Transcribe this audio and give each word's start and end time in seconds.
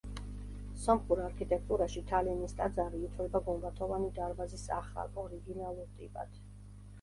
სომხურ 0.83 1.19
არქიტექტურაში 1.25 2.01
თალინის 2.11 2.55
ტაძარი 2.61 3.01
ითვლება 3.09 3.43
გუმბათოვანი 3.51 4.09
დარბაზის 4.17 4.65
ახალ, 4.79 5.13
ორიგინალურ 5.27 5.95
ტიპად. 6.01 6.43